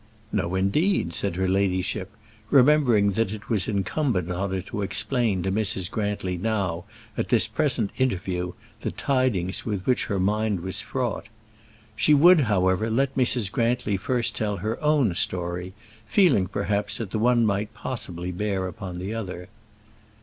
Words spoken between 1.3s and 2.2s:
her ladyship,